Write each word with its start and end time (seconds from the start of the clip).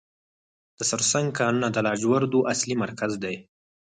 د 0.77 0.79
سرسنګ 0.89 1.27
کانونه 1.39 1.67
د 1.71 1.77
لاجوردو 1.87 2.39
اصلي 2.53 2.75
مرکز 2.83 3.11
دی. 3.23 3.35